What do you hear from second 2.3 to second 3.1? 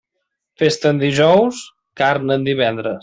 en divendres.